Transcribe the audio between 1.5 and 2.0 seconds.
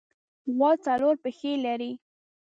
لري.